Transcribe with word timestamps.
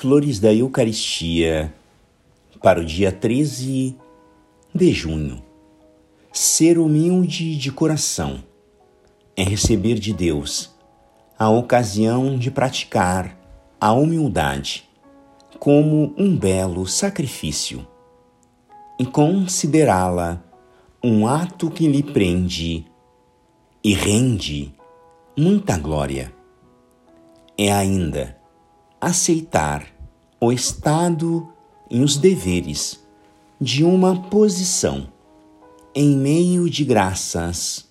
Flores 0.00 0.38
da 0.38 0.54
Eucaristia 0.54 1.74
para 2.62 2.78
o 2.78 2.84
dia 2.84 3.10
13 3.10 3.96
de 4.72 4.92
junho. 4.92 5.42
Ser 6.32 6.78
humilde 6.78 7.56
de 7.56 7.72
coração 7.72 8.44
é 9.36 9.42
receber 9.42 9.98
de 9.98 10.12
Deus 10.12 10.70
a 11.36 11.50
ocasião 11.50 12.38
de 12.38 12.48
praticar 12.48 13.36
a 13.80 13.92
humildade 13.92 14.88
como 15.58 16.14
um 16.16 16.36
belo 16.36 16.86
sacrifício 16.86 17.84
e 19.00 19.04
considerá-la 19.04 20.40
um 21.02 21.26
ato 21.26 21.68
que 21.68 21.88
lhe 21.88 22.04
prende 22.04 22.86
e 23.82 23.94
rende 23.94 24.72
muita 25.36 25.76
glória. 25.76 26.32
É 27.58 27.72
ainda 27.72 28.37
aceitar 29.00 29.86
o 30.40 30.52
estado 30.52 31.48
e 31.90 32.00
os 32.00 32.16
deveres 32.16 33.02
de 33.60 33.84
uma 33.84 34.22
posição 34.28 35.12
em 35.94 36.16
meio 36.16 36.68
de 36.68 36.84
graças 36.84 37.88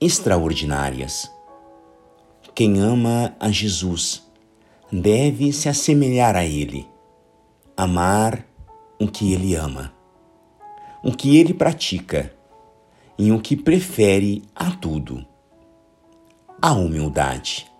extraordinárias. 0.00 1.30
Quem 2.54 2.80
ama 2.80 3.36
a 3.38 3.50
Jesus 3.50 4.26
deve 4.90 5.52
se 5.52 5.68
assemelhar 5.68 6.34
a 6.34 6.44
Ele, 6.44 6.88
amar 7.76 8.44
o 8.98 9.06
que 9.06 9.32
Ele 9.32 9.54
ama, 9.54 9.92
o 11.02 11.12
que 11.12 11.36
Ele 11.36 11.54
pratica 11.54 12.34
e 13.16 13.30
o 13.30 13.40
que 13.40 13.56
prefere 13.56 14.42
a 14.54 14.70
tudo. 14.70 15.24
A 16.60 16.72
humildade. 16.72 17.70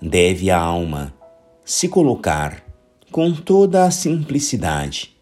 Deve 0.00 0.50
a 0.50 0.58
alma 0.58 1.14
se 1.68 1.86
colocar 1.86 2.64
com 3.12 3.30
toda 3.30 3.84
a 3.84 3.90
simplicidade 3.90 5.14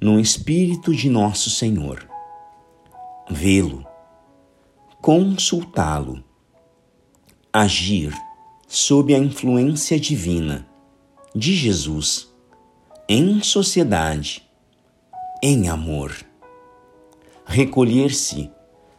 no 0.00 0.20
Espírito 0.20 0.94
de 0.94 1.10
Nosso 1.10 1.50
Senhor, 1.50 2.08
vê-lo, 3.28 3.84
consultá-lo, 5.00 6.22
agir 7.52 8.14
sob 8.68 9.12
a 9.12 9.18
influência 9.18 9.98
divina 9.98 10.68
de 11.34 11.52
Jesus 11.52 12.32
em 13.08 13.42
sociedade, 13.42 14.48
em 15.42 15.68
amor, 15.68 16.14
recolher-se 17.44 18.48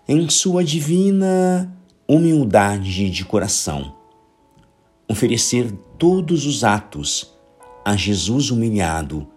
em 0.05 0.27
sua 0.27 0.65
divina 0.65 1.73
humildade 2.05 3.09
de 3.09 3.23
coração 3.23 4.02
oferecer 5.13 5.71
todos 5.97 6.47
os 6.47 6.63
atos 6.63 7.31
a 7.85 7.95
Jesus 7.95 8.49
humilhado 8.49 9.27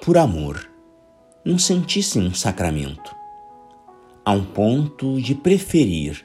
por 0.00 0.16
amor, 0.16 0.70
um 1.44 1.58
santíssimo 1.58 2.32
sacramento, 2.36 3.14
a 4.24 4.30
um 4.30 4.44
ponto 4.44 5.20
de 5.20 5.34
preferir 5.34 6.24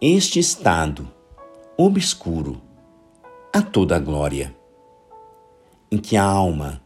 este 0.00 0.40
estado 0.40 1.08
obscuro 1.76 2.60
a 3.52 3.62
toda 3.62 3.94
a 3.94 4.00
glória, 4.00 4.52
em 5.88 5.96
que 5.96 6.16
a 6.16 6.24
alma 6.24 6.82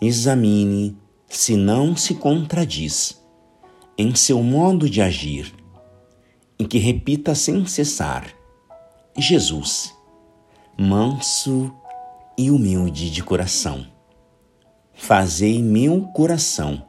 examine 0.00 0.98
se 1.28 1.56
não 1.56 1.96
se 1.96 2.14
contradiz 2.14 3.24
em 3.96 4.12
seu 4.12 4.42
modo 4.42 4.90
de 4.90 5.00
agir, 5.00 5.54
em 6.58 6.66
que 6.66 6.78
repita 6.78 7.32
sem 7.32 7.64
cessar: 7.64 8.26
Jesus 9.16 9.94
manso 10.76 11.72
e 12.36 12.50
humilde 12.50 13.10
de 13.10 13.22
coração. 13.22 13.86
Fazei 14.92 15.62
meu 15.62 16.02
coração 16.08 16.84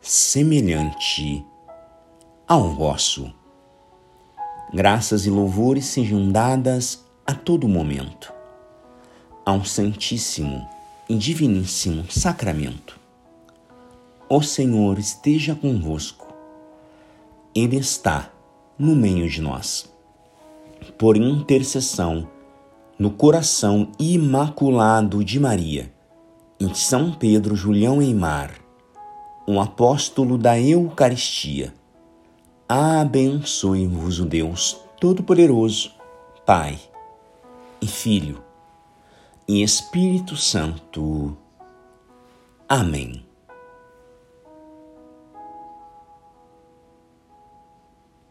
semelhante 0.00 1.44
ao 2.46 2.70
vosso. 2.74 3.32
Graças 4.72 5.26
e 5.26 5.30
louvores 5.30 5.84
sejam 5.84 6.30
dadas 6.30 7.04
a 7.24 7.32
todo 7.32 7.68
momento 7.68 8.32
ao 9.46 9.64
Santíssimo 9.64 10.68
e 11.08 11.16
Diviníssimo 11.16 12.10
Sacramento. 12.10 12.98
O 14.28 14.42
Senhor 14.42 14.98
esteja 14.98 15.54
convosco, 15.54 16.34
Ele 17.54 17.76
está 17.76 18.32
no 18.76 18.96
meio 18.96 19.28
de 19.28 19.40
nós. 19.40 19.92
Por 20.98 21.16
intercessão 21.16 22.33
no 22.98 23.10
coração 23.10 23.90
imaculado 23.98 25.24
de 25.24 25.40
Maria, 25.40 25.92
em 26.60 26.72
São 26.74 27.12
Pedro 27.12 27.54
Julião 27.56 28.00
Eimar, 28.00 28.52
um 29.46 29.60
apóstolo 29.60 30.38
da 30.38 30.58
Eucaristia. 30.58 31.74
Abençoe-vos 32.68 34.20
o 34.20 34.24
Deus 34.24 34.80
Todo-Poderoso, 35.00 35.90
Pai 36.46 36.78
e 37.80 37.86
Filho 37.86 38.42
e 39.46 39.62
Espírito 39.62 40.36
Santo. 40.36 41.36
Amém. 42.68 43.24